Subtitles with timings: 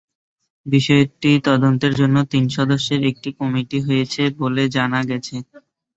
[0.65, 5.35] বিষয়টি তদন্তের জন্য তিন সদস্যের একটি কমিটি হয়েছে বলে জানা গেছে।